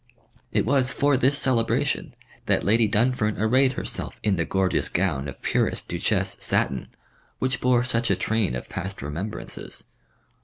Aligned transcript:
It 0.51 0.65
was 0.65 0.91
for 0.91 1.15
this 1.15 1.37
celebration 1.37 2.15
that 2.47 2.63
Lady 2.63 2.87
Dunfern 2.87 3.39
arrayed 3.39 3.73
herself 3.73 4.19
in 4.23 4.35
the 4.35 4.45
gorgeous 4.45 4.89
gown 4.89 5.27
of 5.27 5.43
purest 5.43 5.87
duchesse 5.89 6.37
satin, 6.39 6.87
which 7.37 7.61
bore 7.61 7.83
such 7.83 8.09
a 8.09 8.15
train 8.15 8.55
of 8.55 8.67
past 8.67 9.03
remembrances. 9.03 9.83